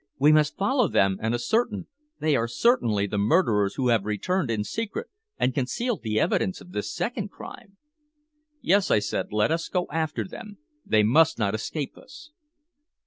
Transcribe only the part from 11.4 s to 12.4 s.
escape us."